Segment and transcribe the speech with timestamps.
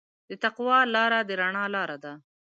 [0.29, 2.13] د تقوی لاره د رڼا لاره ده.